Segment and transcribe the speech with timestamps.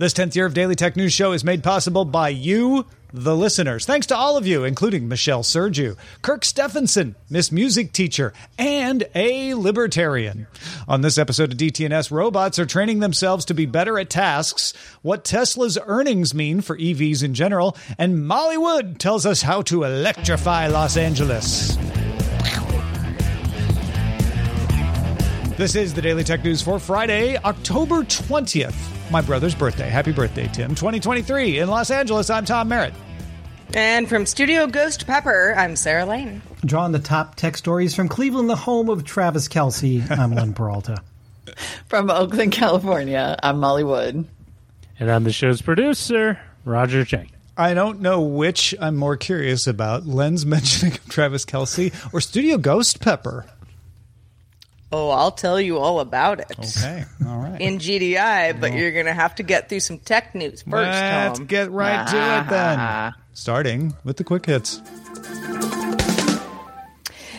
[0.00, 3.84] This 10th year of Daily Tech News Show is made possible by you, the listeners.
[3.84, 9.52] Thanks to all of you, including Michelle Sergiu, Kirk Stephenson, Miss Music Teacher, and a
[9.52, 10.46] libertarian.
[10.88, 15.22] On this episode of DTNS, robots are training themselves to be better at tasks, what
[15.22, 20.68] Tesla's earnings mean for EVs in general, and Molly Wood tells us how to electrify
[20.68, 21.76] Los Angeles.
[25.58, 29.88] This is the Daily Tech News for Friday, October 20th, my brother's birthday.
[29.88, 30.70] Happy birthday, Tim.
[30.70, 32.30] 2023 in Los Angeles.
[32.30, 32.94] I'm Tom Merritt.
[33.74, 36.42] And from Studio Ghost Pepper, I'm Sarah Lane.
[36.64, 40.98] Drawing the top tech stories from Cleveland, the home of Travis Kelce, I'm Len Peralta.
[41.86, 44.26] From Oakland, California, I'm Molly Wood.
[44.98, 47.30] And I'm the show's producer, Roger Chang.
[47.56, 52.58] I don't know which I'm more curious about Len's mentioning of Travis Kelce or Studio
[52.58, 53.46] Ghost Pepper.
[54.92, 56.52] Oh, I'll tell you all about it.
[56.58, 57.60] Okay, all right.
[57.60, 61.38] In GDI, but you're going to have to get through some tech news first, Let's
[61.38, 61.46] Tom.
[61.46, 63.12] get right to it then.
[63.32, 64.80] Starting with the quick hits.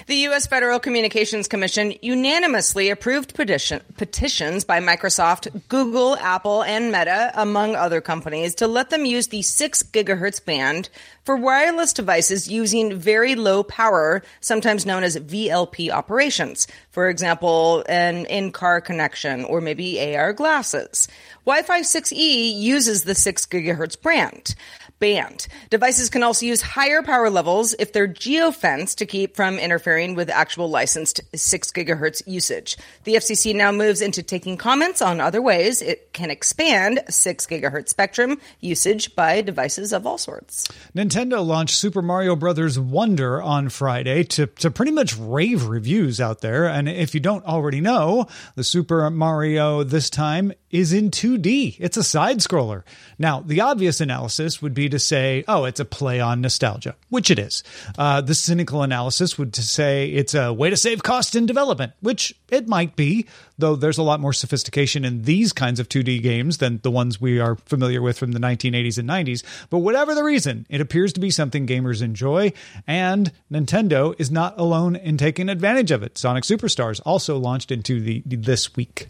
[0.08, 0.48] The U.S.
[0.48, 8.02] Federal Communications Commission unanimously approved petition, petitions by Microsoft, Google, Apple, and Meta, among other
[8.02, 10.90] companies, to let them use the 6 gigahertz band
[11.24, 16.66] for wireless devices using very low power, sometimes known as VLP operations.
[16.90, 21.08] For example, an in-car connection or maybe AR glasses.
[21.46, 24.56] Wi-Fi 6E uses the 6 gigahertz brand
[25.02, 25.48] band.
[25.70, 30.30] Devices can also use higher power levels if they're geofenced to keep from interfering with
[30.30, 32.78] actual licensed 6 gigahertz usage.
[33.04, 37.90] The FCC now moves into taking comments on other ways it can expand 6 gigahertz
[37.90, 40.70] spectrum usage by devices of all sorts.
[40.96, 42.78] Nintendo launched Super Mario Bros.
[42.78, 46.68] Wonder on Friday to, to pretty much rave reviews out there.
[46.68, 51.76] And if you don't already know, the Super Mario this time is in 2D.
[51.80, 52.84] It's a side scroller.
[53.20, 57.30] Now, the obvious analysis would be to say, oh, it's a play on nostalgia, which
[57.30, 57.64] it is.
[57.98, 62.34] Uh, the cynical analysis would say it's a way to save cost in development, which
[62.50, 63.28] it might be,
[63.58, 67.22] though there's a lot more sophistication in these kinds of 2D games than the ones
[67.22, 69.44] we are familiar with from the 1980s and 90s.
[69.70, 72.54] But whatever the reason, it appears to be something gamers enjoy,
[72.88, 76.18] and Nintendo is not alone in taking advantage of it.
[76.18, 79.10] Sonic Superstars also launched into the this week.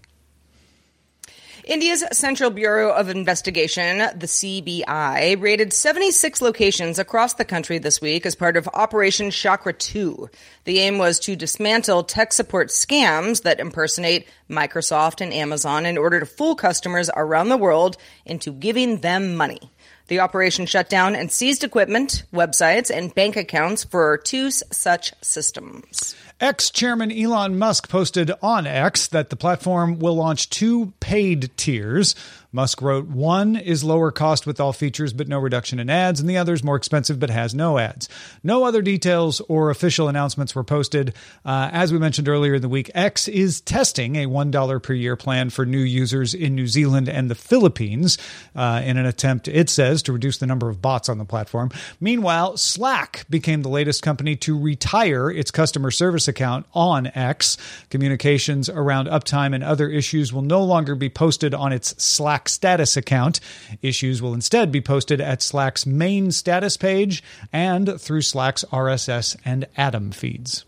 [1.66, 8.26] India's Central Bureau of Investigation, the CBI, raided 76 locations across the country this week
[8.26, 10.30] as part of Operation Chakra 2.
[10.64, 16.20] The aim was to dismantle tech support scams that impersonate Microsoft and Amazon in order
[16.20, 17.96] to fool customers around the world
[18.26, 19.72] into giving them money.
[20.08, 26.16] The operation shut down and seized equipment, websites, and bank accounts for two such systems.
[26.42, 32.16] Ex chairman Elon Musk posted on X that the platform will launch two paid tiers.
[32.54, 36.30] Musk wrote, one is lower cost with all features but no reduction in ads, and
[36.30, 38.10] the other is more expensive but has no ads.
[38.44, 41.14] No other details or official announcements were posted.
[41.46, 45.16] Uh, as we mentioned earlier in the week, X is testing a $1 per year
[45.16, 48.18] plan for new users in New Zealand and the Philippines
[48.54, 51.70] uh, in an attempt, it says, to reduce the number of bots on the platform.
[52.02, 57.58] Meanwhile, Slack became the latest company to retire its customer service account on X.
[57.90, 62.98] Communications around uptime and other issues will no longer be posted on its Slack status
[62.98, 63.40] account.
[63.82, 69.68] Issues will instead be posted at Slack's main status page and through Slack's RSS and
[69.78, 70.66] Atom feeds.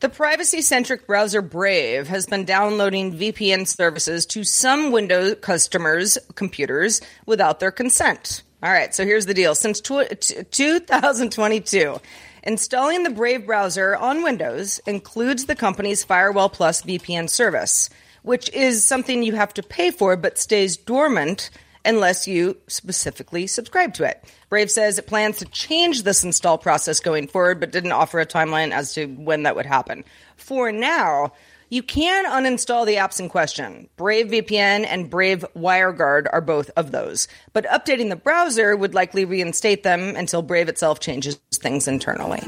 [0.00, 7.00] The privacy centric browser Brave has been downloading VPN services to some Windows customers' computers
[7.24, 8.42] without their consent.
[8.62, 9.54] All right, so here's the deal.
[9.54, 11.98] Since tw- t- 2022,
[12.42, 17.88] installing the Brave browser on Windows includes the company's Firewall Plus VPN service.
[18.26, 21.48] Which is something you have to pay for but stays dormant
[21.84, 24.24] unless you specifically subscribe to it.
[24.48, 28.26] Brave says it plans to change this install process going forward, but didn't offer a
[28.26, 30.02] timeline as to when that would happen.
[30.36, 31.32] For now,
[31.68, 33.88] you can uninstall the apps in question.
[33.96, 37.28] Brave VPN and Brave WireGuard are both of those.
[37.52, 42.42] But updating the browser would likely reinstate them until Brave itself changes things internally.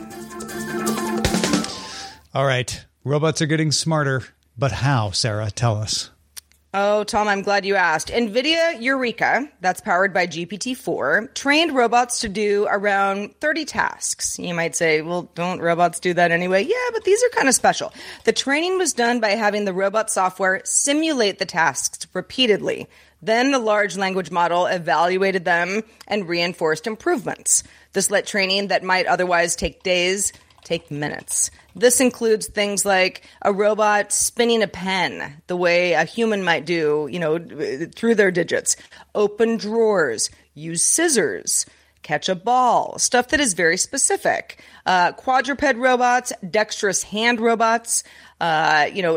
[2.34, 2.84] All right.
[3.04, 4.24] Robots are getting smarter,
[4.58, 5.50] but how, Sarah?
[5.50, 6.10] Tell us.
[6.74, 8.08] Oh, Tom, I'm glad you asked.
[8.08, 14.38] NVIDIA Eureka, that's powered by GPT 4, trained robots to do around 30 tasks.
[14.38, 16.64] You might say, well, don't robots do that anyway?
[16.64, 17.94] Yeah, but these are kind of special.
[18.24, 22.86] The training was done by having the robot software simulate the tasks repeatedly.
[23.22, 27.62] Then the large language model evaluated them and reinforced improvements.
[27.94, 30.34] This let training that might otherwise take days
[30.68, 31.50] take minutes.
[31.74, 37.08] This includes things like a robot spinning a pen the way a human might do,
[37.10, 37.38] you know,
[37.94, 38.76] through their digits,
[39.14, 41.64] open drawers, use scissors,
[42.02, 44.62] catch a ball, stuff that is very specific.
[44.84, 48.04] Uh, quadruped robots, dexterous hand robots,
[48.40, 49.16] uh, you know,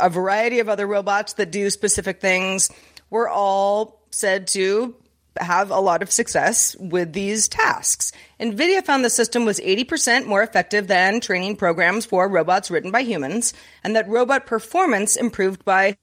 [0.00, 2.68] a variety of other robots that do specific things
[3.10, 4.94] were all said to
[5.38, 8.12] have a lot of success with these tasks.
[8.40, 13.02] NVIDIA found the system was 80% more effective than training programs for robots written by
[13.02, 13.52] humans,
[13.84, 15.96] and that robot performance improved by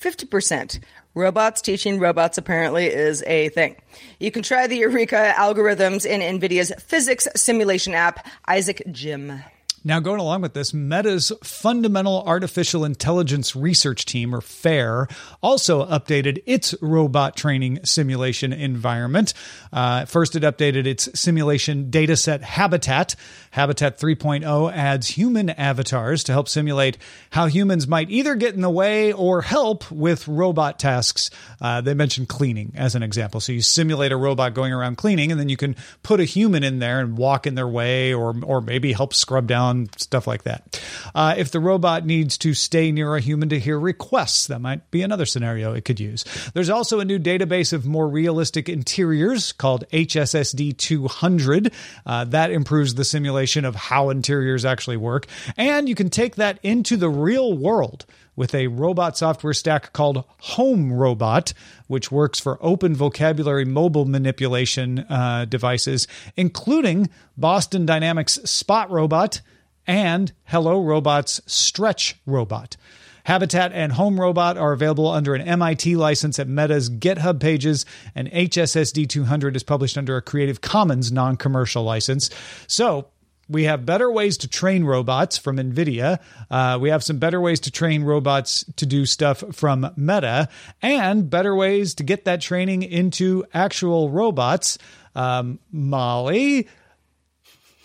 [0.00, 0.80] 50%.
[1.14, 3.76] Robots teaching robots apparently is a thing.
[4.18, 9.40] You can try the Eureka algorithms in NVIDIA's physics simulation app, Isaac Gym.
[9.86, 15.08] Now, going along with this, Meta's Fundamental Artificial Intelligence Research Team, or FAIR,
[15.42, 19.34] also updated its robot training simulation environment.
[19.74, 23.14] Uh, first, it updated its simulation dataset Habitat.
[23.50, 26.96] Habitat 3.0 adds human avatars to help simulate
[27.28, 31.28] how humans might either get in the way or help with robot tasks.
[31.60, 33.38] Uh, they mentioned cleaning as an example.
[33.38, 36.64] So you simulate a robot going around cleaning, and then you can put a human
[36.64, 40.44] in there and walk in their way or, or maybe help scrub down stuff like
[40.44, 40.82] that.
[41.14, 44.90] Uh, if the robot needs to stay near a human to hear requests, that might
[44.90, 46.24] be another scenario it could use.
[46.54, 51.72] There's also a new database of more realistic interiors called HSSD 200.
[52.06, 55.26] Uh, that improves the simulation of how interiors actually work.
[55.56, 58.06] And you can take that into the real world
[58.36, 61.52] with a robot software stack called Home Robot,
[61.86, 69.40] which works for open vocabulary mobile manipulation uh, devices, including Boston Dynamics Spot Robot
[69.86, 72.76] and Hello Robot's Stretch Robot.
[73.24, 78.30] Habitat and Home Robot are available under an MIT license at Meta's GitHub pages, and
[78.30, 82.28] HSSD 200 is published under a Creative Commons non commercial license.
[82.66, 83.08] So,
[83.48, 86.18] we have better ways to train robots from NVIDIA.
[86.50, 90.48] Uh, we have some better ways to train robots to do stuff from Meta,
[90.80, 94.78] and better ways to get that training into actual robots.
[95.14, 96.68] Um, Molly,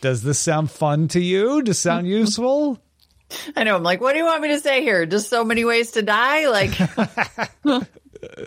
[0.01, 1.61] does this sound fun to you?
[1.61, 2.79] Does sound useful?
[3.55, 3.75] I know.
[3.75, 5.05] I'm like, what do you want me to say here?
[5.05, 6.47] Just so many ways to die?
[6.47, 6.79] Like,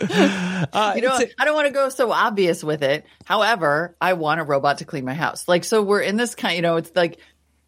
[0.01, 3.05] uh, you know, I don't want to go so obvious with it.
[3.25, 5.47] However, I want a robot to clean my house.
[5.47, 7.19] Like, so we're in this kind, you know, it's like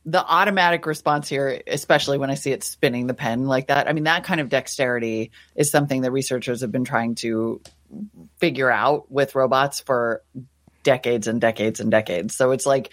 [0.06, 3.88] the automatic response here, especially when I see it spinning the pen like that.
[3.88, 7.62] I mean, that kind of dexterity is something that researchers have been trying to
[8.38, 10.22] figure out with robots for
[10.84, 12.36] decades and decades and decades.
[12.36, 12.92] So it's like,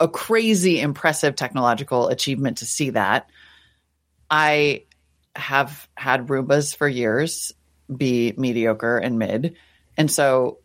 [0.00, 3.30] a crazy impressive technological achievement to see that.
[4.30, 4.84] I
[5.36, 7.52] have had Roombas for years
[7.94, 9.56] be mediocre and mid.
[9.96, 10.58] And so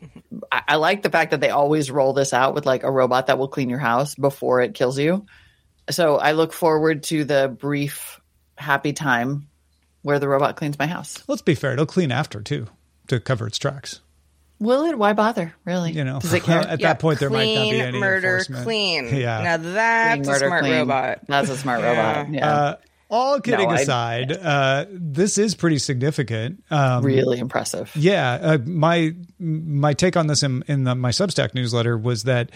[0.52, 3.26] I, I, like the fact that they always roll this out with like a robot
[3.26, 5.26] that will clean your house before it kills you.
[5.90, 8.20] So I look forward to the brief
[8.56, 9.48] happy time
[10.02, 11.22] where the robot cleans my house.
[11.26, 12.66] Let's be fair, it'll clean after too
[13.08, 14.00] to cover its tracks.
[14.60, 14.98] Will it?
[14.98, 15.54] Why bother?
[15.64, 15.92] Really?
[15.92, 16.58] You know, does it care?
[16.68, 18.44] At yeah, that point, there might not be any murder.
[18.44, 19.08] Clean.
[19.18, 19.42] Yeah.
[19.42, 20.74] Now that's clean, a smart clean.
[20.74, 21.20] robot.
[21.26, 21.88] That's a smart yeah.
[21.88, 22.32] robot.
[22.32, 22.52] Yeah.
[22.52, 22.76] Uh,
[23.10, 26.62] all kidding no, aside, uh, this is pretty significant.
[26.70, 27.90] Um, really impressive.
[27.96, 32.50] Yeah, uh, my my take on this in, in the, my Substack newsletter was that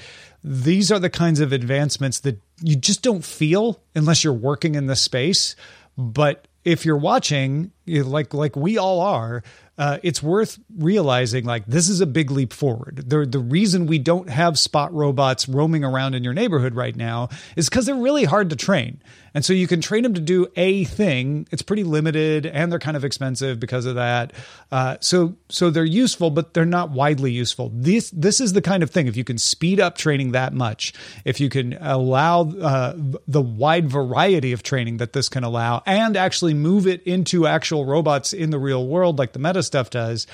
[0.45, 4.87] these are the kinds of advancements that you just don't feel unless you're working in
[4.87, 5.57] the space.
[5.97, 9.43] But if you're watching, like like we all are,
[9.79, 13.03] uh, it's worth realizing like this is a big leap forward.
[13.09, 17.31] The the reason we don't have spot robots roaming around in your neighborhood right now
[17.57, 19.03] is because they're really hard to train.
[19.35, 21.49] And so you can train them to do a thing.
[21.51, 24.35] It's pretty limited and they're kind of expensive because of that.
[24.71, 27.73] Uh, so so they're useful, but they're not widely useful.
[27.75, 29.07] This this is the kind of thing.
[29.07, 30.93] If you can speed up training that much,
[31.25, 32.93] if you can allow uh,
[33.27, 37.72] the wide variety of training that this can allow, and actually move it into actual
[37.73, 40.27] actual robots in the real world, like the meta stuff does,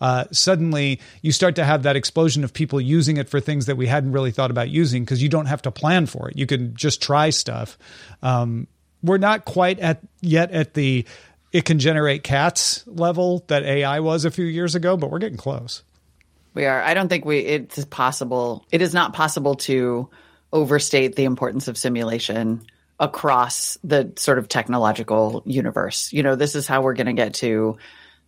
[0.00, 3.76] uh, suddenly you start to have that explosion of people using it for things that
[3.76, 6.38] we hadn't really thought about using because you don't have to plan for it.
[6.38, 7.76] You can just try stuff.
[8.22, 8.66] Um,
[9.02, 11.04] we're not quite at yet at the
[11.52, 15.36] it can generate cats level that AI was a few years ago, but we're getting
[15.36, 15.82] close.
[16.54, 16.82] We are.
[16.82, 17.40] I don't think we.
[17.40, 18.64] It's possible.
[18.72, 20.08] It is not possible to
[20.50, 22.64] overstate the importance of simulation
[22.98, 26.12] across the sort of technological universe.
[26.12, 27.76] You know, this is how we're going to get to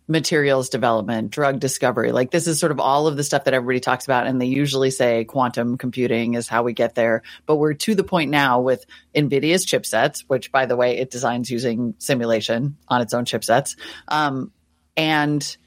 [0.09, 2.11] materials development, drug discovery.
[2.11, 4.25] Like this is sort of all of the stuff that everybody talks about.
[4.25, 7.21] And they usually say quantum computing is how we get there.
[7.45, 8.85] But we're to the point now with
[9.15, 13.75] NVIDIA's chipsets, which by the way, it designs using simulation on its own chipsets.
[14.07, 14.51] Um,
[14.97, 15.57] and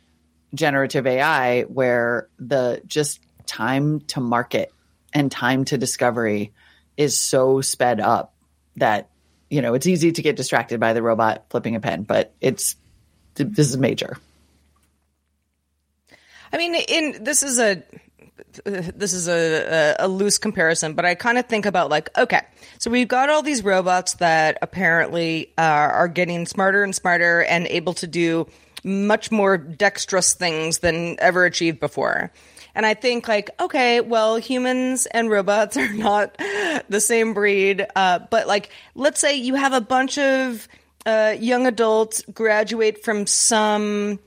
[0.55, 4.73] generative AI, where the just time to market
[5.15, 6.53] and time to discovery
[6.97, 8.32] is so sped up
[8.77, 9.11] that,
[9.51, 12.77] you know, it's easy to get distracted by the robot flipping a pen, but it's,
[13.35, 14.17] this is major.
[16.53, 17.83] I mean, in this is a
[18.65, 22.43] this is a, a, a loose comparison, but I kind of think about like, okay,
[22.79, 27.67] so we've got all these robots that apparently uh, are getting smarter and smarter and
[27.69, 28.47] able to do
[28.85, 32.31] much more dexterous things than ever achieved before.
[32.75, 36.37] And I think like, okay, well, humans and robots are not
[36.89, 40.69] the same breed, uh, but like, let's say you have a bunch of
[41.05, 44.19] uh, young adults graduate from some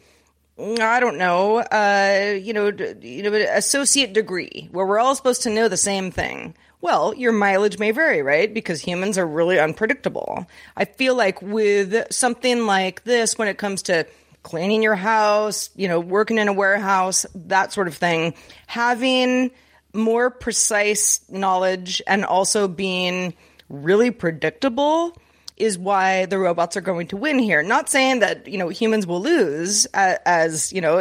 [0.58, 2.72] I don't know, uh, you know,
[3.02, 6.56] you know, associate degree where we're all supposed to know the same thing.
[6.80, 8.54] Well, your mileage may vary, right?
[8.54, 10.48] Because humans are really unpredictable.
[10.78, 14.06] I feel like with something like this, when it comes to
[14.46, 18.36] cleaning your house, you know, working in a warehouse, that sort of thing,
[18.68, 19.50] having
[19.92, 23.34] more precise knowledge and also being
[23.70, 25.18] really predictable
[25.58, 27.64] is why the robots are going to win here.
[27.64, 31.00] Not saying that, you know, humans will lose as, as you know,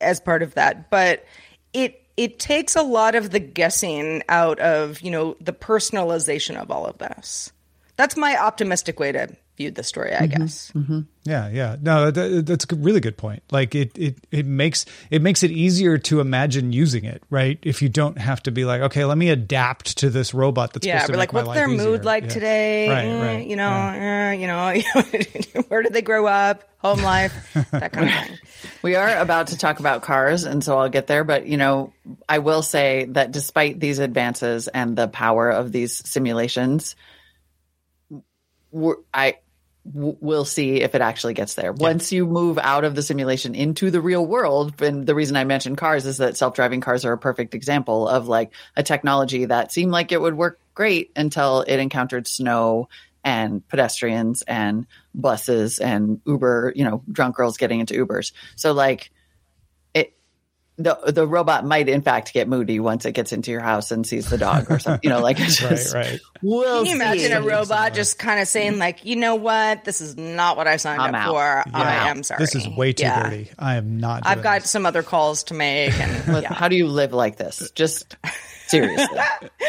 [0.00, 1.26] as part of that, but
[1.74, 6.70] it it takes a lot of the guessing out of, you know, the personalization of
[6.70, 7.52] all of this.
[7.96, 10.70] That's my optimistic way to viewed the story, I mm-hmm, guess.
[10.74, 11.00] Mm-hmm.
[11.24, 11.76] Yeah, yeah.
[11.80, 13.42] No, that, that's a really good point.
[13.50, 17.58] Like it, it, it makes it makes it easier to imagine using it, right?
[17.62, 20.86] If you don't have to be like, okay, let me adapt to this robot that's
[20.86, 21.88] yeah, supposed to be like what's their easier.
[21.88, 22.28] mood like yeah.
[22.28, 22.88] today?
[22.88, 23.46] Right, eh, right.
[23.46, 24.30] You know, yeah.
[24.30, 26.64] eh, you know, where did they grow up?
[26.78, 27.32] Home life,
[27.72, 28.38] that kind of thing.
[28.82, 31.24] We are about to talk about cars, and so I'll get there.
[31.24, 31.92] But you know,
[32.28, 36.94] I will say that despite these advances and the power of these simulations,
[39.12, 39.38] I
[39.92, 41.74] we'll see if it actually gets there.
[41.76, 41.82] Yeah.
[41.82, 45.44] Once you move out of the simulation into the real world, and the reason I
[45.44, 49.72] mentioned cars is that self-driving cars are a perfect example of like a technology that
[49.72, 52.88] seemed like it would work great until it encountered snow
[53.24, 58.32] and pedestrians and buses and Uber, you know, drunk girls getting into Ubers.
[58.54, 59.10] So like
[60.78, 64.06] the the robot might in fact get moody once it gets into your house and
[64.06, 65.00] sees the dog or something.
[65.02, 66.20] You know, like it's just right, right.
[66.42, 70.00] We'll Can you imagine a robot just kind of saying like, you know what, this
[70.02, 71.30] is not what I signed I'm up out.
[71.30, 71.70] for.
[71.70, 71.82] Yeah.
[71.82, 72.40] I am sorry.
[72.40, 73.22] This is way too Yeah.
[73.22, 73.50] dirty.
[73.58, 74.26] I am not.
[74.26, 74.70] I've got this.
[74.70, 76.52] some other calls to make, and yeah.
[76.52, 77.70] How do you live like this?
[77.70, 78.16] Just
[78.66, 79.18] seriously.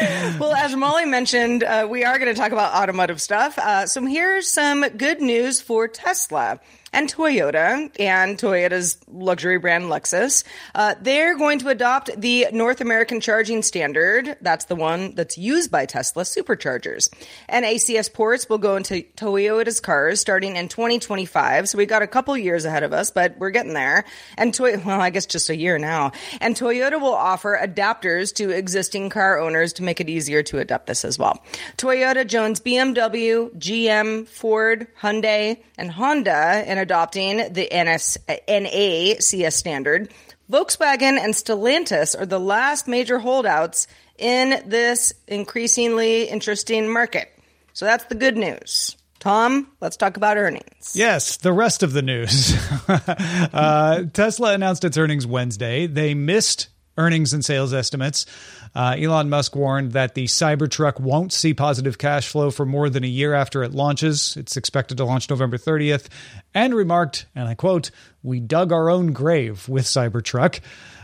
[0.38, 3.58] well, as Molly mentioned, uh, we are going to talk about automotive stuff.
[3.58, 6.60] Uh, so here's some good news for Tesla
[6.92, 10.44] and Toyota and Toyota's luxury brand Lexus.
[10.74, 14.36] Uh, they're going to adopt the North American charging standard.
[14.40, 17.12] That's the one that's used by Tesla superchargers.
[17.48, 21.68] And ACS ports will go into Toyota's cars starting in 2025.
[21.68, 24.04] So we got a couple years ahead of us, but we're getting there.
[24.36, 26.12] And Toy, well, I guess just a year now.
[26.40, 30.86] And Toyota will offer adapters to existing car owners to make it easier to adopt
[30.86, 31.42] this as well.
[31.76, 40.12] Toyota Jones, BMW, GM, Ford, Hyundai, and Honda in adopting the NS, NACS standard.
[40.50, 47.30] Volkswagen and Stellantis are the last major holdouts in this increasingly interesting market.
[47.72, 48.96] So that's the good news.
[49.18, 50.92] Tom, let's talk about earnings.
[50.94, 52.56] Yes, the rest of the news.
[52.88, 55.86] uh, Tesla announced its earnings Wednesday.
[55.88, 56.68] They missed
[56.98, 58.26] earnings and sales estimates.
[58.74, 63.04] Uh, Elon Musk warned that the Cybertruck won't see positive cash flow for more than
[63.04, 64.36] a year after it launches.
[64.36, 66.08] It's expected to launch November 30th,
[66.54, 67.90] and remarked, and I quote,
[68.22, 70.60] We dug our own grave with Cybertruck.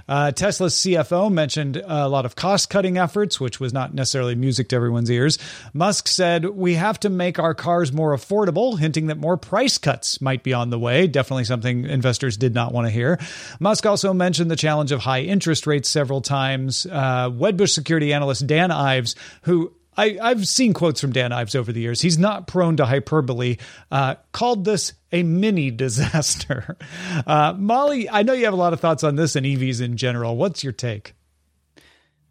[0.09, 4.69] Uh, Tesla's CFO mentioned a lot of cost cutting efforts, which was not necessarily music
[4.69, 5.39] to everyone's ears.
[5.73, 10.21] Musk said, We have to make our cars more affordable, hinting that more price cuts
[10.21, 11.07] might be on the way.
[11.07, 13.19] Definitely something investors did not want to hear.
[13.61, 16.87] Musk also mentioned the challenge of high interest rates several times.
[16.87, 21.73] Uh, Wedbush security analyst Dan Ives, who I, I've seen quotes from Dan Ives over
[21.73, 22.01] the years.
[22.01, 23.59] He's not prone to hyperbole.
[23.91, 26.77] Uh, called this a mini disaster.
[27.27, 29.97] Uh, Molly, I know you have a lot of thoughts on this and EVs in
[29.97, 30.37] general.
[30.37, 31.15] What's your take?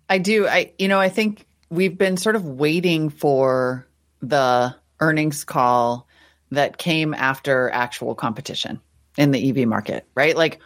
[0.09, 0.47] I do.
[0.47, 3.87] I you know I think we've been sort of waiting for
[4.21, 6.07] the earnings call
[6.51, 8.79] that came after actual competition
[9.17, 10.35] in the EV market, right?
[10.35, 10.59] Like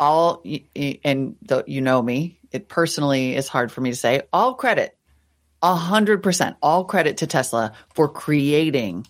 [0.00, 0.42] all
[0.74, 4.22] and the, you know me, it personally is hard for me to say.
[4.32, 4.96] All credit,
[5.62, 9.06] a hundred percent, all credit to Tesla for creating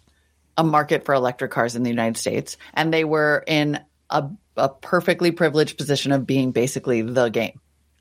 [0.57, 4.69] a market for electric cars in the United States, and they were in a, a
[4.69, 7.61] perfectly privileged position of being basically the game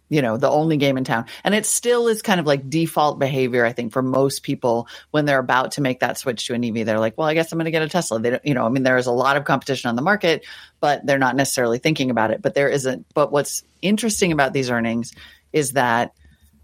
[0.09, 1.25] you know, the only game in town.
[1.43, 5.25] And it still is kind of like default behavior, I think, for most people when
[5.25, 6.85] they're about to make that switch to an EV.
[6.85, 8.19] They're like, well, I guess I'm going to get a Tesla.
[8.19, 10.45] They don't, you know, I mean, there is a lot of competition on the market,
[10.79, 12.41] but they're not necessarily thinking about it.
[12.41, 13.05] But there isn't.
[13.13, 15.13] But what's interesting about these earnings
[15.51, 16.13] is that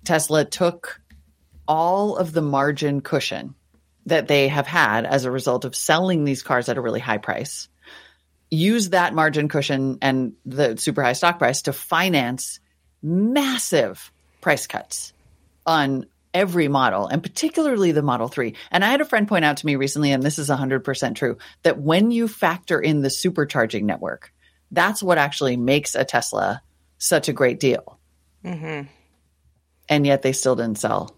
[0.05, 1.01] Tesla took
[1.67, 3.55] all of the margin cushion
[4.05, 7.17] that they have had as a result of selling these cars at a really high
[7.17, 7.69] price,
[8.51, 12.59] use that margin cushion and the super high stock price to finance
[13.01, 15.13] massive price cuts
[15.65, 18.55] on every model and particularly the Model 3.
[18.71, 21.37] And I had a friend point out to me recently, and this is 100% true,
[21.63, 24.33] that when you factor in the supercharging network,
[24.71, 26.61] that's what actually makes a Tesla
[26.97, 27.99] such a great deal.
[28.43, 28.87] Mm-hmm.
[29.89, 31.15] And yet they still didn't sell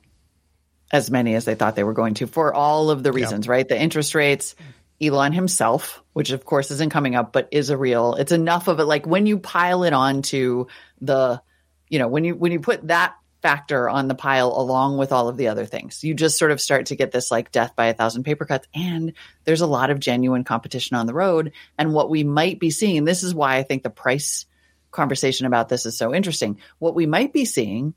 [0.92, 3.52] as many as they thought they were going to for all of the reasons, yep.
[3.52, 3.68] right?
[3.68, 4.56] The interest rates,
[5.02, 8.80] Elon himself, which of course isn't coming up, but is a real, it's enough of
[8.80, 8.86] it.
[8.86, 10.68] Like when you pile it onto
[11.02, 11.42] the
[11.90, 15.30] you know, when you when you put that factor on the pile along with all
[15.30, 17.88] of the other things, you just sort of start to get this like death by
[17.88, 18.68] a thousand paper cuts.
[18.74, 19.14] And
[19.44, 21.52] there's a lot of genuine competition on the road.
[21.78, 24.46] And what we might be seeing, this is why I think the price
[24.92, 26.60] conversation about this is so interesting.
[26.80, 27.94] What we might be seeing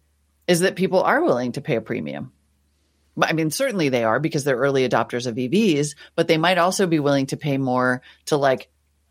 [0.47, 2.33] is that people are willing to pay a premium.
[3.21, 6.87] I mean, certainly they are because they're early adopters of EVs, but they might also
[6.87, 8.69] be willing to pay more to like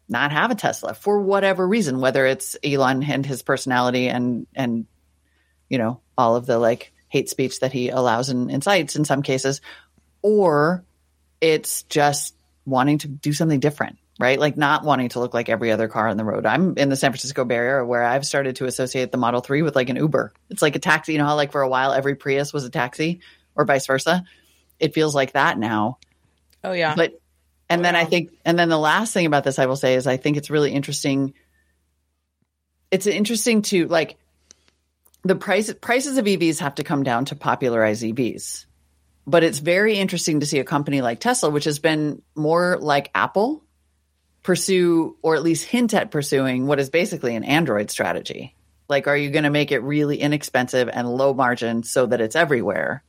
[0.09, 4.85] not have a Tesla for whatever reason, whether it's Elon and his personality and and
[5.69, 9.21] you know all of the like hate speech that he allows and incites in some
[9.21, 9.61] cases,
[10.21, 10.83] or
[11.41, 14.39] it's just wanting to do something different, right?
[14.39, 16.45] Like not wanting to look like every other car on the road.
[16.45, 19.61] I'm in the San Francisco Bay Area where I've started to associate the Model 3
[19.61, 20.33] with like an Uber.
[20.49, 22.69] It's like a taxi, you know how like for a while every Prius was a
[22.69, 23.21] taxi
[23.57, 24.23] or vice versa.
[24.79, 25.97] It feels like that now.
[26.63, 26.95] Oh yeah.
[26.95, 27.19] But
[27.69, 30.07] and then I think, and then the last thing about this I will say is
[30.07, 31.33] I think it's really interesting.
[32.91, 34.17] It's interesting to like
[35.23, 38.65] the price prices of EVs have to come down to popularize EVs.
[39.25, 43.11] But it's very interesting to see a company like Tesla, which has been more like
[43.13, 43.61] Apple,
[44.41, 48.55] pursue or at least hint at pursuing what is basically an Android strategy.
[48.87, 52.37] Like, are you going to make it really inexpensive and low margin so that it's
[52.37, 53.03] everywhere?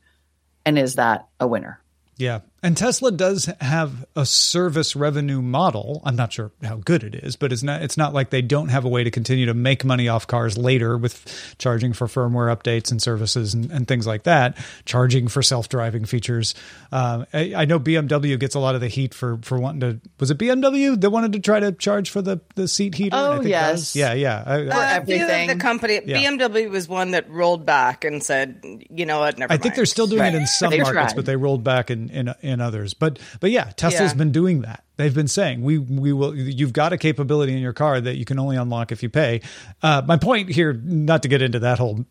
[0.69, 1.81] And is that a winner?
[2.15, 2.41] Yeah.
[2.61, 6.01] And Tesla does have a service revenue model.
[6.03, 8.67] I'm not sure how good it is, but it's not it's not like they don't
[8.69, 12.53] have a way to continue to make money off cars later with charging for firmware
[12.53, 16.53] updates and services and, and things like that, charging for self-driving features.
[16.91, 20.01] Um, I, I, know BMW gets a lot of the heat for for wanting to
[20.19, 23.15] was it BMW that wanted to try to charge for the the seat heater?
[23.15, 23.95] Oh yes.
[23.95, 24.43] Yeah, yeah.
[24.45, 25.47] I, uh, everything.
[25.47, 26.17] The company yeah.
[26.17, 29.63] BMW was one that rolled back and said, "You know what, never I mind.
[29.63, 30.33] think they're still doing right.
[30.33, 31.15] it in some markets, tried.
[31.15, 32.93] but they rolled back in in in others.
[32.93, 34.17] But but yeah, Tesla's yeah.
[34.17, 34.83] been doing that.
[34.97, 36.35] They've been saying we we will.
[36.35, 39.41] You've got a capability in your car that you can only unlock if you pay.
[39.81, 42.05] Uh, my point here, not to get into that whole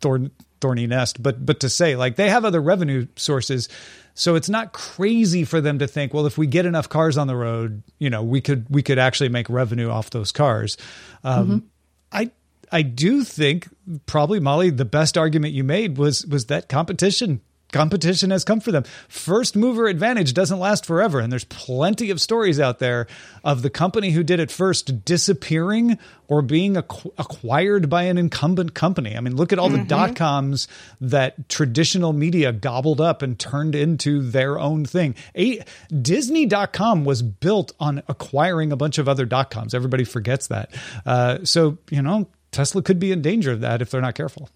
[0.00, 3.68] thorn, thorny nest, but but to say like they have other revenue sources.
[4.14, 7.28] So it's not crazy for them to think, well, if we get enough cars on
[7.28, 10.76] the road, you know, we could we could actually make revenue off those cars.
[11.24, 11.58] Um, mm-hmm.
[12.10, 12.30] I
[12.70, 13.68] I do think
[14.06, 17.40] probably Molly, the best argument you made was was that competition
[17.72, 18.84] competition has come for them.
[19.08, 21.18] First mover advantage doesn't last forever.
[21.20, 23.06] And there's plenty of stories out there
[23.42, 28.74] of the company who did it first disappearing or being acqu- acquired by an incumbent
[28.74, 29.16] company.
[29.16, 29.82] I mean, look at all mm-hmm.
[29.82, 30.68] the dot coms
[31.00, 35.14] that traditional media gobbled up and turned into their own thing.
[35.36, 39.74] A- Disney.com was built on acquiring a bunch of other dot coms.
[39.74, 40.72] Everybody forgets that.
[41.04, 44.48] Uh, so, you know, Tesla could be in danger of that if they're not careful.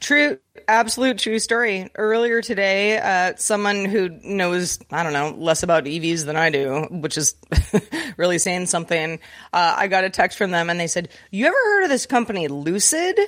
[0.00, 1.90] True, absolute true story.
[1.94, 6.86] Earlier today, uh, someone who knows, I don't know, less about EVs than I do,
[6.90, 7.34] which is
[8.16, 9.18] really saying something,
[9.52, 12.06] uh, I got a text from them and they said, You ever heard of this
[12.06, 13.18] company, Lucid?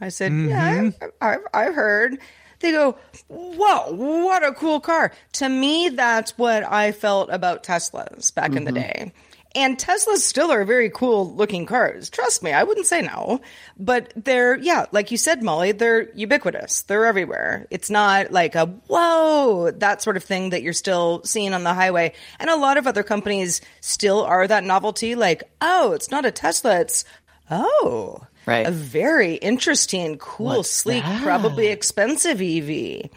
[0.00, 0.48] I said, mm-hmm.
[0.48, 2.18] Yeah, I've, I've, I've heard.
[2.60, 2.96] They go,
[3.28, 5.12] Whoa, what a cool car.
[5.34, 8.56] To me, that's what I felt about Teslas back mm-hmm.
[8.58, 9.04] in the mm-hmm.
[9.04, 9.12] day.
[9.54, 12.08] And Teslas still are very cool looking cars.
[12.08, 13.40] Trust me, I wouldn't say no.
[13.76, 16.82] But they're, yeah, like you said, Molly, they're ubiquitous.
[16.82, 17.66] They're everywhere.
[17.68, 21.74] It's not like a, whoa, that sort of thing that you're still seeing on the
[21.74, 22.12] highway.
[22.38, 26.30] And a lot of other companies still are that novelty, like, oh, it's not a
[26.30, 27.04] Tesla, it's,
[27.50, 28.66] oh, Right.
[28.66, 31.22] a very interesting, cool, What's sleek, that?
[31.22, 33.10] probably expensive EV.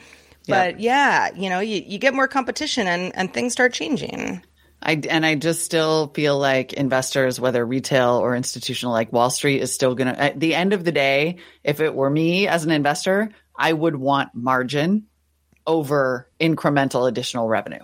[0.47, 4.43] But yeah, you know, you, you get more competition and, and things start changing.
[4.83, 9.61] I and I just still feel like investors, whether retail or institutional, like Wall Street,
[9.61, 10.19] is still going to.
[10.19, 13.95] At the end of the day, if it were me as an investor, I would
[13.95, 15.07] want margin
[15.65, 17.83] over incremental additional revenue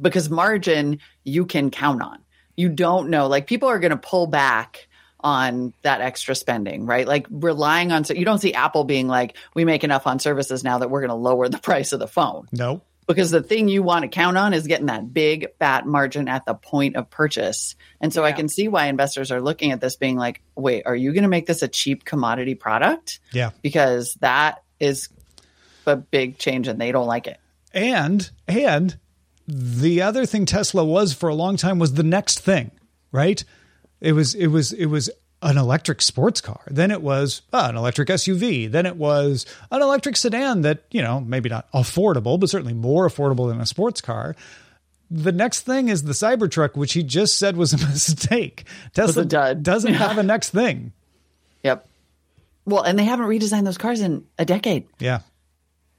[0.00, 2.18] because margin you can count on.
[2.56, 4.88] You don't know, like people are going to pull back
[5.20, 7.06] on that extra spending, right?
[7.06, 10.64] Like relying on, so you don't see Apple being like, we make enough on services
[10.64, 12.82] now that we're going to lower the price of the phone No.
[13.06, 16.46] Because the thing you want to count on is getting that big fat margin at
[16.46, 17.74] the point of purchase.
[18.00, 20.94] And so I can see why investors are looking at this being like, wait, are
[20.94, 23.20] you going to make this a cheap commodity product?
[23.32, 23.50] Yeah.
[23.60, 25.08] Because that is
[25.86, 27.38] a big change and they don't like it.
[27.72, 28.98] And and
[29.48, 32.70] the other thing Tesla was for a long time was the next thing,
[33.10, 33.42] right?
[34.00, 35.10] It was it was it was
[35.42, 36.60] an electric sports car.
[36.68, 38.70] Then it was uh, an electric SUV.
[38.70, 43.08] Then it was an electric sedan that, you know, maybe not affordable, but certainly more
[43.08, 44.36] affordable than a sports car.
[45.10, 48.64] The next thing is the Cybertruck, which he just said was a mistake.
[48.94, 49.24] Tesla
[49.54, 50.92] doesn't have a next thing.
[51.62, 51.86] Yep.
[52.64, 54.86] Well, and they haven't redesigned those cars in a decade.
[54.98, 55.20] Yeah.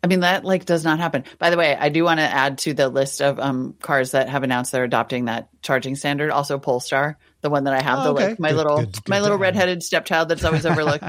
[0.03, 1.23] I mean, that like does not happen.
[1.39, 4.27] By the way, I do want to add to the list of um, cars that
[4.27, 6.29] have announced they're adopting that charging standard.
[6.29, 8.27] Also, Polestar, the one that I have, Oh, the okay.
[8.31, 9.41] like my Good, little good, good my to little have.
[9.41, 11.05] redheaded stepchild that's always overlooked.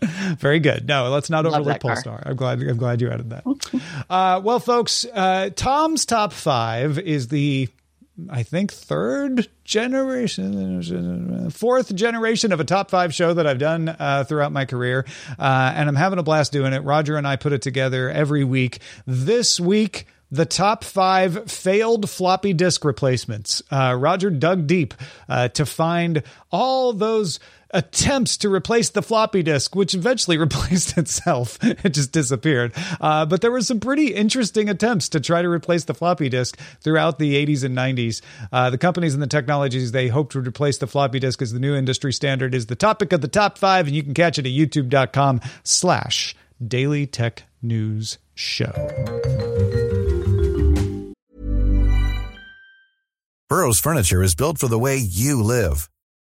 [0.38, 0.86] Very good.
[0.86, 1.90] No, let's not Love overlook that car.
[1.94, 2.22] Polestar.
[2.24, 2.62] I'm glad.
[2.62, 3.44] I'm glad you added that.
[4.10, 7.68] uh, well, folks, uh, Tom's top five is the,
[8.28, 14.24] I think, third generation, fourth generation of a top five show that I've done uh,
[14.24, 15.06] throughout my career,
[15.38, 16.80] uh, and I'm having a blast doing it.
[16.80, 18.80] Roger and I put it together every week.
[19.06, 20.06] This week.
[20.30, 23.62] The top five failed floppy disk replacements.
[23.70, 24.92] Uh, Roger dug deep
[25.26, 31.58] uh, to find all those attempts to replace the floppy disk, which eventually replaced itself.
[31.62, 32.72] it just disappeared.
[33.00, 36.58] Uh, but there were some pretty interesting attempts to try to replace the floppy disk
[36.80, 38.22] throughout the 80s and 90s.
[38.52, 41.60] Uh, the companies and the technologies they hoped would replace the floppy disk as the
[41.60, 44.46] new industry standard is the topic of the top five, and you can catch it
[44.46, 46.34] at youtube.com slash
[46.66, 48.72] daily tech news show.
[53.48, 55.88] Burrow's furniture is built for the way you live.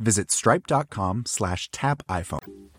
[0.00, 2.70] visit stripe.com slash tap iPhone.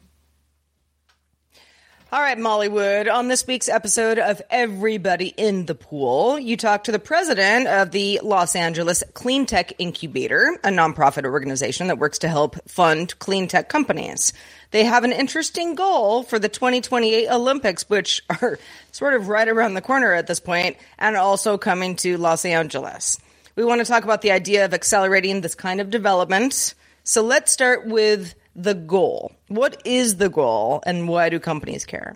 [2.14, 3.08] All right, Molly Wood.
[3.08, 7.92] On this week's episode of Everybody in the Pool, you talk to the president of
[7.92, 13.48] the Los Angeles Clean Tech Incubator, a nonprofit organization that works to help fund clean
[13.48, 14.34] tech companies.
[14.72, 18.60] They have an interesting goal for the 2028 Olympics, which are
[18.92, 23.20] sort of right around the corner at this point, and also coming to Los Angeles.
[23.56, 26.76] We want to talk about the idea of accelerating this kind of development.
[27.04, 29.32] So let's start with the goal.
[29.48, 32.16] What is the goal and why do companies care?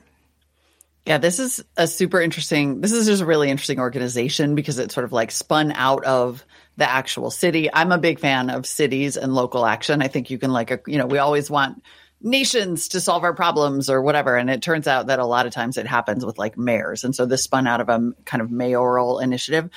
[1.05, 2.81] Yeah, this is a super interesting.
[2.81, 6.43] This is just a really interesting organization because it's sort of like spun out of
[6.77, 7.71] the actual city.
[7.71, 10.01] I'm a big fan of cities and local action.
[10.01, 11.83] I think you can like, you know, we always want
[12.21, 14.35] nations to solve our problems or whatever.
[14.35, 17.03] And it turns out that a lot of times it happens with like mayors.
[17.03, 19.69] And so this spun out of a kind of mayoral initiative.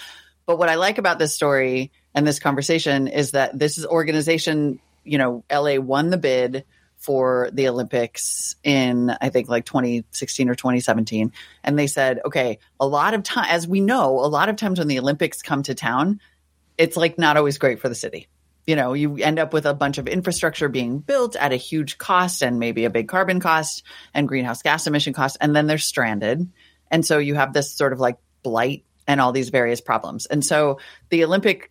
[0.46, 4.80] But what I like about this story and this conversation is that this is organization
[5.08, 6.64] you know, LA won the bid
[6.98, 12.86] for the Olympics in I think like 2016 or 2017 and they said okay a
[12.86, 15.76] lot of time as we know a lot of times when the Olympics come to
[15.76, 16.20] town
[16.76, 18.26] it's like not always great for the city.
[18.66, 21.98] You know you end up with a bunch of infrastructure being built at a huge
[21.98, 25.78] cost and maybe a big carbon cost and greenhouse gas emission cost and then they're
[25.78, 26.50] stranded.
[26.90, 30.26] And so you have this sort of like blight and all these various problems.
[30.26, 31.70] And so the Olympic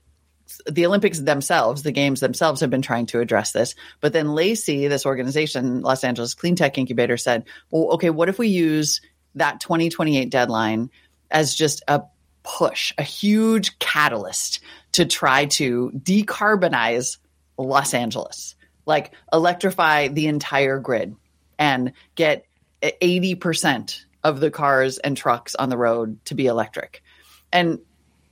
[0.66, 3.76] the Olympics themselves, the games themselves have been trying to address this.
[4.02, 8.40] But then LACI, this organization, Los Angeles Clean Tech Incubator, said, well, okay, what if
[8.40, 9.02] we use
[9.36, 10.90] that 2028 deadline
[11.30, 12.04] as just a
[12.44, 14.62] push, a huge catalyst
[14.94, 17.18] to try to decarbonize
[17.58, 18.56] Los Angeles,
[18.86, 21.16] like electrify the entire grid
[21.60, 22.46] and get
[22.82, 27.04] 80% of the cars and trucks on the road to be electric.
[27.52, 27.80] And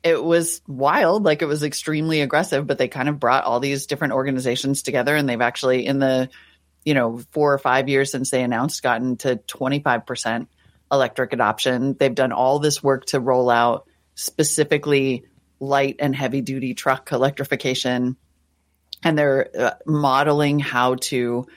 [0.05, 1.23] it was wild.
[1.23, 5.15] Like it was extremely aggressive but they kind of brought all these different organizations together
[5.15, 6.29] and they've actually in the
[6.85, 10.47] you know four or five years since they announced gotten to 25%
[10.91, 11.95] electric adoption.
[11.99, 15.25] They've done all this work to roll out specifically
[15.59, 18.15] light and heavy duty truck electrification
[19.03, 21.47] and they're uh, modeling how to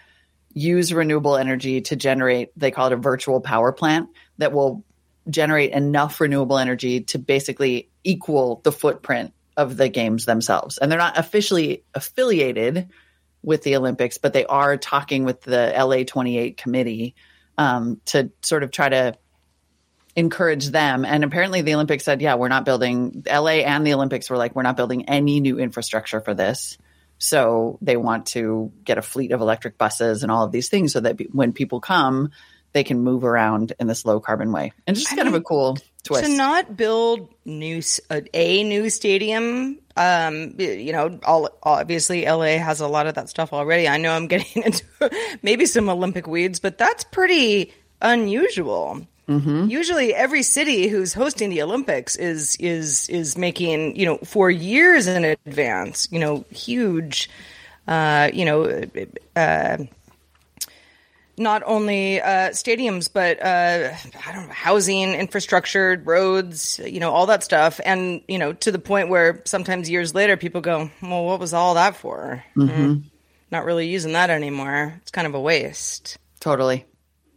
[0.54, 4.08] use renewable energy to generate they call it a virtual power plant
[4.38, 4.84] that will
[5.28, 10.78] generate enough renewable energy to basically equal the footprint of the games themselves.
[10.78, 12.88] And they're not officially affiliated
[13.42, 17.14] with the Olympics, but they are talking with the LA 28 committee
[17.56, 19.18] um, to sort of try to
[20.16, 21.04] encourage them.
[21.04, 24.54] And apparently the Olympics said, yeah, we're not building, LA and the Olympics were like,
[24.54, 26.78] we're not building any new infrastructure for this.
[27.18, 30.92] So they want to get a fleet of electric buses and all of these things
[30.92, 32.30] so that when people come,
[32.72, 34.72] they can move around in this low carbon way.
[34.86, 36.24] And just I kind mean, of a cool twist.
[36.24, 42.80] To not build new a, a new stadium, um, you know, all, obviously LA has
[42.80, 43.88] a lot of that stuff already.
[43.88, 44.84] I know I'm getting into
[45.42, 49.06] maybe some Olympic weeds, but that's pretty unusual.
[49.28, 49.66] Mm-hmm.
[49.68, 55.06] Usually, every city who's hosting the Olympics is is is making you know for years
[55.06, 57.28] in advance, you know, huge,
[57.86, 58.84] uh, you know,
[59.36, 59.76] uh,
[61.38, 63.94] not only uh, stadiums, but uh,
[64.26, 67.80] I don't know, housing, infrastructure, roads, you know, all that stuff.
[67.84, 71.54] And, you know, to the point where sometimes years later people go, well, what was
[71.54, 72.44] all that for?
[72.56, 72.84] Mm-hmm.
[72.84, 73.02] Mm,
[73.50, 74.94] not really using that anymore.
[75.02, 76.18] It's kind of a waste.
[76.40, 76.86] Totally.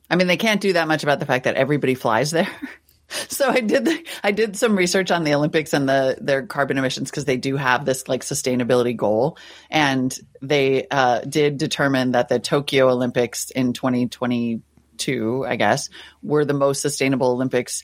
[0.10, 2.50] I mean, they can't do that much about the fact that everybody flies there.
[3.30, 6.78] so I did the, I did some research on the Olympics and the their carbon
[6.78, 9.38] emissions because they do have this like sustainability goal,
[9.70, 15.90] and they uh, did determine that the Tokyo Olympics in 2022, I guess,
[16.24, 17.84] were the most sustainable Olympics.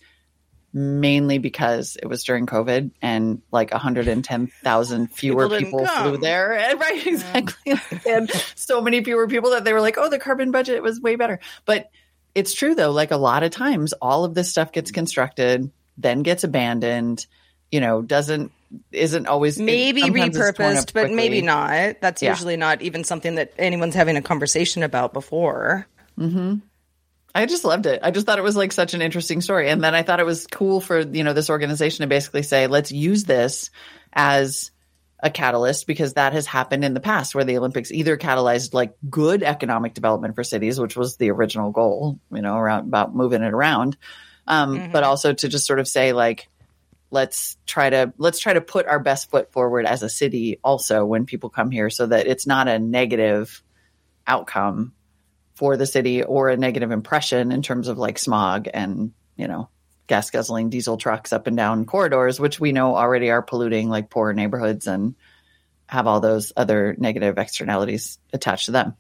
[0.74, 6.54] Mainly because it was during COVID and like 110,000 fewer people, people flew there.
[6.54, 7.74] And, right, exactly.
[8.06, 11.16] and so many fewer people that they were like, oh, the carbon budget was way
[11.16, 11.40] better.
[11.66, 11.90] But
[12.38, 12.92] it's true though.
[12.92, 17.26] Like a lot of times, all of this stuff gets constructed, then gets abandoned.
[17.72, 18.52] You know, doesn't
[18.92, 22.00] isn't always maybe repurposed, but maybe not.
[22.00, 22.30] That's yeah.
[22.30, 25.88] usually not even something that anyone's having a conversation about before.
[26.18, 26.58] Mm-hmm.
[27.34, 28.02] I just loved it.
[28.04, 30.26] I just thought it was like such an interesting story, and then I thought it
[30.26, 33.72] was cool for you know this organization to basically say, let's use this
[34.14, 34.70] as
[35.20, 38.96] a catalyst because that has happened in the past where the Olympics either catalyzed like
[39.10, 43.42] good economic development for cities, which was the original goal, you know, around about moving
[43.42, 43.98] it around.
[44.46, 44.92] Um, mm-hmm.
[44.92, 46.48] but also to just sort of say like,
[47.10, 51.06] let's try to let's try to put our best foot forward as a city also
[51.06, 53.64] when people come here so that it's not a negative
[54.26, 54.94] outcome
[55.56, 59.70] for the city or a negative impression in terms of like smog and you know
[60.08, 64.10] gas guzzling diesel trucks up and down corridors, which we know already are polluting like
[64.10, 65.16] poor neighborhoods and
[65.88, 68.96] have all those other negative externalities attached to them.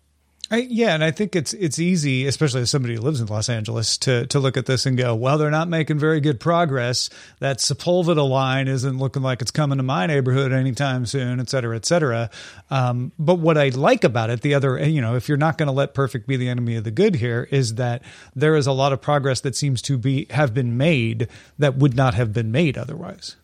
[0.49, 3.49] I, yeah, and I think it's it's easy, especially as somebody who lives in Los
[3.49, 7.09] Angeles, to to look at this and go, "Well, they're not making very good progress.
[7.39, 11.75] That Sepulveda line isn't looking like it's coming to my neighborhood anytime soon, et cetera,
[11.75, 12.29] et cetera."
[12.69, 15.67] Um, but what I like about it, the other, you know, if you're not going
[15.67, 18.01] to let perfect be the enemy of the good here, is that
[18.33, 21.27] there is a lot of progress that seems to be have been made
[21.59, 23.35] that would not have been made otherwise.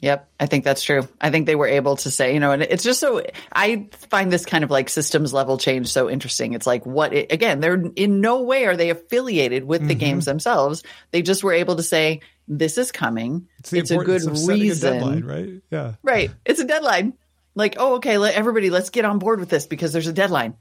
[0.00, 1.08] Yep, I think that's true.
[1.20, 4.30] I think they were able to say, you know, and it's just so I find
[4.30, 6.52] this kind of like systems level change so interesting.
[6.52, 9.88] It's like what it, again, they're in no way are they affiliated with mm-hmm.
[9.88, 10.82] the games themselves.
[11.12, 13.48] They just were able to say this is coming.
[13.58, 15.50] It's, it's a good reason, a deadline, right?
[15.70, 16.30] Yeah, right.
[16.44, 17.14] It's a deadline.
[17.54, 20.56] Like, oh, okay, let everybody let's get on board with this because there's a deadline.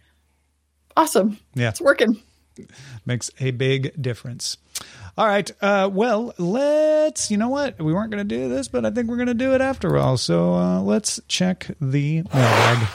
[0.95, 1.37] Awesome.
[1.55, 2.21] Yeah, it's working.
[3.05, 4.57] Makes a big difference.
[5.17, 5.49] All right.
[5.61, 7.31] Uh, well, let's.
[7.31, 7.81] You know what?
[7.81, 9.97] We weren't going to do this, but I think we're going to do it after
[9.97, 10.17] all.
[10.17, 12.87] So uh, let's check the mailbag.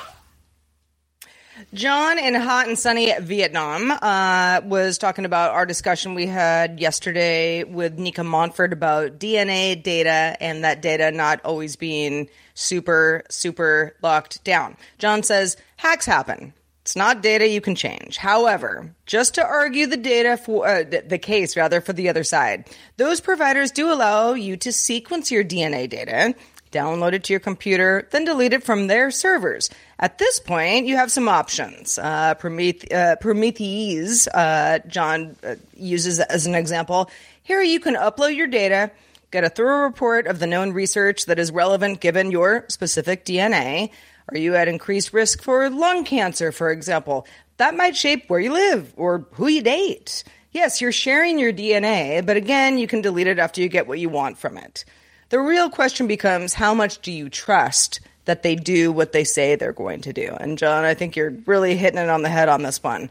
[1.72, 7.62] John in hot and sunny Vietnam uh, was talking about our discussion we had yesterday
[7.62, 14.42] with Nika Montford about DNA data and that data not always being super, super locked
[14.42, 14.76] down.
[14.98, 16.54] John says hacks happen.
[16.83, 18.16] It's not data you can change.
[18.16, 22.69] However, just to argue the data for uh, the case rather for the other side,
[22.97, 26.35] those providers do allow you to sequence your DNA data,
[26.73, 29.69] download it to your computer, then delete it from their servers.
[29.99, 31.99] At this point, you have some options.
[31.99, 37.11] Uh, Prometh- uh, Prometheus, uh, John uh, uses as an example.
[37.43, 38.90] Here, you can upload your data
[39.31, 43.90] get a thorough report of the known research that is relevant given your specific DNA,
[44.33, 47.27] are you at increased risk for lung cancer, for example?
[47.57, 50.25] That might shape where you live or who you date.
[50.53, 53.99] Yes, you're sharing your DNA, but again, you can delete it after you get what
[53.99, 54.85] you want from it.
[55.29, 59.55] The real question becomes how much do you trust that they do what they say
[59.55, 60.37] they're going to do?
[60.40, 63.11] And John, I think you're really hitting it on the head on this one.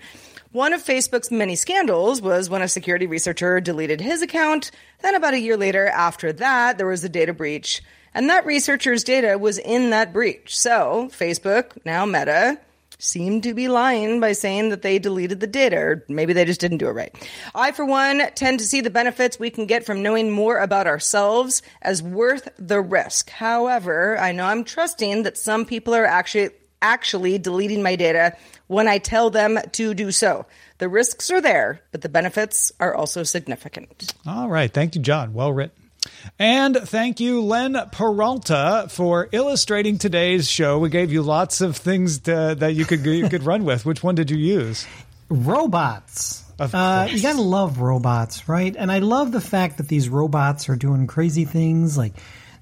[0.51, 4.71] One of Facebook's many scandals was when a security researcher deleted his account.
[5.01, 9.03] Then, about a year later, after that, there was a data breach and that researcher's
[9.03, 10.57] data was in that breach.
[10.57, 12.59] So, Facebook, now Meta,
[12.99, 16.59] seemed to be lying by saying that they deleted the data, or maybe they just
[16.59, 17.29] didn't do it right.
[17.55, 20.85] I, for one, tend to see the benefits we can get from knowing more about
[20.85, 23.29] ourselves as worth the risk.
[23.29, 26.49] However, I know I'm trusting that some people are actually
[26.81, 28.35] actually deleting my data
[28.67, 30.45] when I tell them to do so.
[30.77, 34.13] The risks are there, but the benefits are also significant.
[34.25, 34.71] All right.
[34.71, 35.33] Thank you, John.
[35.33, 35.88] Well written.
[36.38, 40.79] And thank you, Len Peralta, for illustrating today's show.
[40.79, 43.85] We gave you lots of things to, that you could you could run with.
[43.85, 44.88] Which one did you use?
[45.29, 46.45] Robots.
[46.59, 48.75] Uh, you gotta love robots, right?
[48.75, 52.13] And I love the fact that these robots are doing crazy things like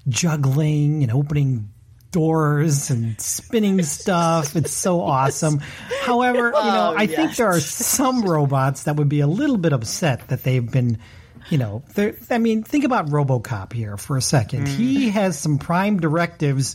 [0.08, 1.70] juggling and opening
[2.10, 4.56] doors and spinning stuff.
[4.56, 5.60] It's so awesome.
[6.02, 7.16] However, you know, oh, I yes.
[7.16, 10.98] think there are some robots that would be a little bit upset that they've been
[11.50, 11.82] you know,
[12.30, 14.66] I mean, think about RoboCop here for a second.
[14.66, 14.76] Mm.
[14.76, 16.74] He has some prime directives,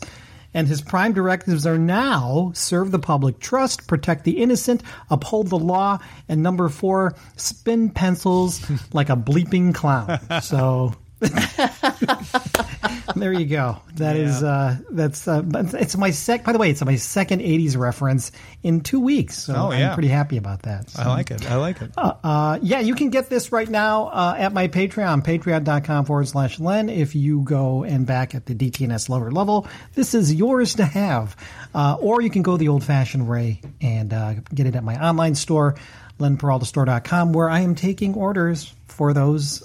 [0.53, 5.59] and his prime directives are now serve the public trust, protect the innocent, uphold the
[5.59, 8.61] law, and number four, spin pencils
[8.93, 10.19] like a bleeping clown.
[10.41, 10.93] So
[13.15, 13.77] there you go.
[13.95, 14.23] That yeah.
[14.23, 16.43] is uh, that's uh, it's my sec.
[16.43, 18.31] By the way, it's my second '80s reference
[18.61, 19.37] in two weeks.
[19.37, 19.89] So oh, yeah.
[19.89, 20.89] I'm pretty happy about that.
[20.89, 21.49] So, I like it.
[21.49, 21.91] I like it.
[21.97, 26.27] Uh, uh, yeah, you can get this right now uh, at my Patreon, patreon.com forward
[26.27, 26.89] slash Len.
[26.89, 31.35] If you go and back at the DTNS lower level, this is yours to have.
[31.73, 34.09] Uh, or you can go the old fashioned way and
[34.53, 35.75] get it at my online store,
[36.19, 39.63] lenperaltastore.com, where I am taking orders for those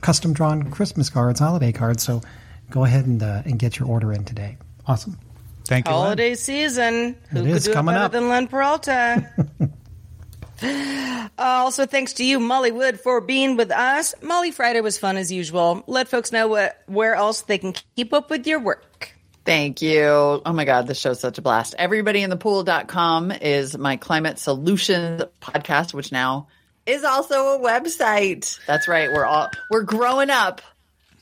[0.00, 2.02] custom drawn Christmas cards, holiday cards.
[2.02, 2.22] So
[2.70, 4.58] go ahead and uh, and get your order in today.
[4.86, 5.18] Awesome.
[5.66, 5.92] Thank you.
[5.92, 6.36] Holiday Len.
[6.36, 7.16] season.
[7.30, 8.12] Who it could do it better up.
[8.12, 9.28] than Len Peralta?
[10.62, 14.14] uh, also, thanks to you, Molly Wood, for being with us.
[14.22, 15.82] Molly Friday was fun as usual.
[15.86, 19.12] Let folks know what where else they can keep up with your work.
[19.44, 20.02] Thank you.
[20.08, 21.76] Oh my God, this show's such a blast.
[21.78, 26.48] Everybodyinthepool.com is my climate solutions podcast, which now
[26.86, 28.58] is also a website.
[28.66, 29.10] That's right.
[29.12, 30.62] We're all we're growing up.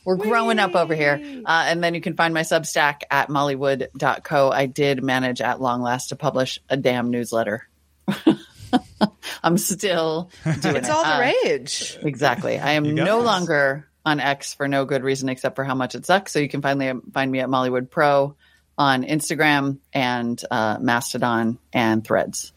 [0.04, 0.28] We're Whee!
[0.28, 1.18] growing up over here.
[1.46, 4.50] Uh, and then you can find my Substack at mollywood.co.
[4.50, 7.66] I did manage at long last to publish a damn newsletter.
[9.42, 10.90] I'm still doing it's it.
[10.90, 11.98] all the uh, rage.
[12.02, 12.58] Exactly.
[12.58, 13.26] I am no this.
[13.26, 16.32] longer on X for no good reason except for how much it sucks.
[16.32, 18.36] So you can finally find me at Mollywood Pro
[18.76, 22.52] on Instagram and uh, Mastodon and Threads.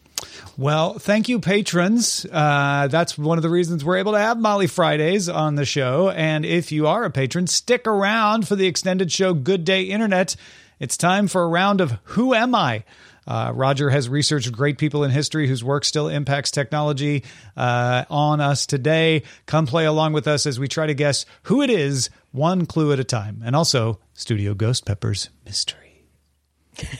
[0.56, 2.26] Well, thank you, patrons.
[2.30, 6.10] Uh, that's one of the reasons we're able to have Molly Fridays on the show.
[6.10, 10.34] And if you are a patron, stick around for the extended show Good Day Internet.
[10.80, 12.82] It's time for a round of Who Am I?
[13.28, 17.24] Uh, Roger has researched great people in history whose work still impacts technology
[17.56, 19.22] uh, on us today.
[19.44, 22.92] Come play along with us as we try to guess who it is, one clue
[22.92, 23.42] at a time.
[23.44, 25.87] And also, Studio Ghost Pepper's mystery.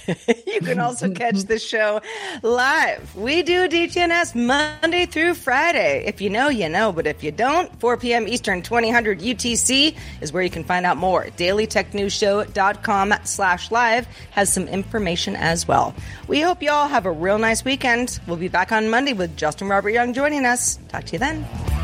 [0.47, 2.01] you can also catch the show
[2.43, 3.14] live.
[3.14, 6.05] We do DTNS Monday through Friday.
[6.07, 6.93] If you know, you know.
[6.93, 8.29] But if you don't, 4 p.m.
[8.29, 11.24] Eastern, 2000 UTC is where you can find out more.
[11.37, 15.95] DailyTechNewsShow.com slash live has some information as well.
[16.26, 18.20] We hope you all have a real nice weekend.
[18.26, 20.79] We'll be back on Monday with Justin Robert Young joining us.
[20.89, 21.78] Talk to you then.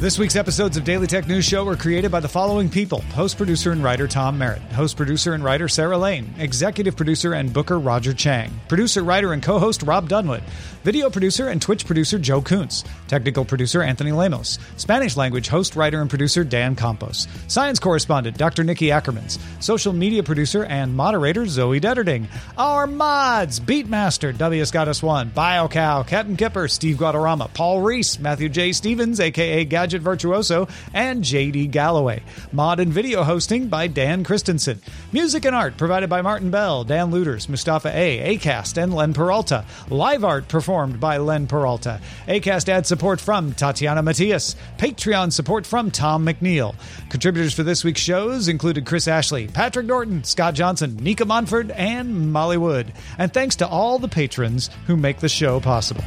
[0.00, 3.00] This week's episodes of Daily Tech News Show were created by the following people.
[3.00, 7.52] Host, producer, and writer Tom Merritt, host, producer, and writer Sarah Lane, executive producer and
[7.52, 10.44] booker Roger Chang, producer, writer, and co host Rob Dunwood,
[10.88, 16.00] video producer and Twitch producer Joe Kuntz, technical producer Anthony Lemos, Spanish language host, writer,
[16.00, 18.64] and producer Dan Campos, science correspondent Dr.
[18.64, 22.26] Nikki Ackermans, social media producer and moderator Zoe Detterding,
[22.56, 24.64] our mods Beatmaster W.
[24.64, 28.72] Scottus One, BioCow, Captain Kipper, Steve Guadarrama, Paul Reese, Matthew J.
[28.72, 32.22] Stevens, aka Gadget Virtuoso, and JD Galloway.
[32.50, 34.80] Mod and video hosting by Dan Christensen.
[35.12, 39.66] Music and art provided by Martin Bell, Dan Lueders, Mustafa A, Acast, and Len Peralta.
[39.90, 40.48] Live art
[40.78, 42.00] performed by Len Peralta.
[42.28, 44.54] Acast ad support from Tatiana Matias.
[44.78, 46.76] Patreon support from Tom McNeil.
[47.10, 52.32] Contributors for this week's shows included Chris Ashley, Patrick Norton, Scott Johnson, Nika Monford, and
[52.32, 52.92] Molly Wood.
[53.18, 56.04] And thanks to all the patrons who make the show possible.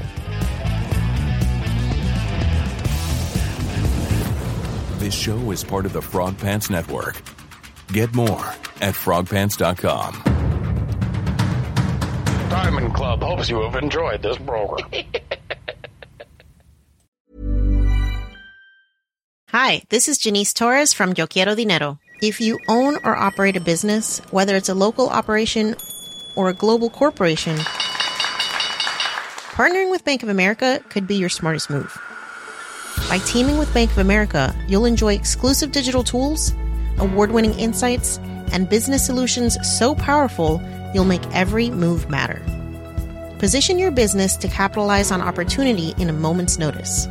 [5.00, 7.22] This show is part of the Frog Pants Network.
[7.92, 8.46] Get more
[8.80, 10.51] at frogpants.com.
[12.52, 14.90] Diamond Club hopes you have enjoyed this program.
[19.48, 21.98] Hi, this is Janice Torres from Yo Quiero Dinero.
[22.22, 25.78] If you own or operate a business, whether it's a local operation
[26.36, 27.56] or a global corporation,
[29.56, 31.98] partnering with Bank of America could be your smartest move.
[33.08, 36.54] By teaming with Bank of America, you'll enjoy exclusive digital tools,
[36.98, 38.18] award winning insights,
[38.52, 40.62] and business solutions so powerful
[40.94, 42.42] you'll make every move matter.
[43.40, 47.08] Position your business to capitalize on opportunity in a moment's notice.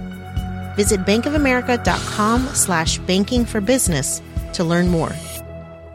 [0.77, 4.23] Visit bankofamerica.com slash banking for business
[4.55, 5.13] to learn more.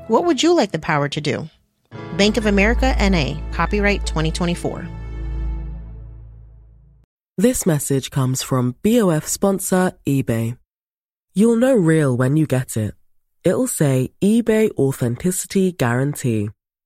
[0.08, 1.50] What would you like the power to do?
[2.18, 4.88] Bank of America NA, copyright 2024.
[7.38, 10.58] This message comes from BOF sponsor eBay.
[11.34, 12.94] You'll know real when you get it.
[13.44, 16.50] It'll say eBay Authenticity Guarantee.